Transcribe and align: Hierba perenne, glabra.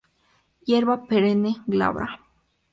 Hierba 0.67 0.95
perenne, 1.11 1.53
glabra. 1.67 2.11